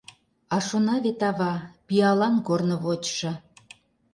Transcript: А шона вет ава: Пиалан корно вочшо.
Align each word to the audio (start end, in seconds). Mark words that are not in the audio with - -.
А 0.55 0.57
шона 0.67 0.95
вет 1.03 1.21
ава: 1.29 1.53
Пиалан 1.87 2.35
корно 2.47 2.75
вочшо. 2.83 3.31